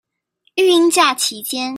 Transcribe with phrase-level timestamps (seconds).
[0.55, 1.69] 育嬰假期間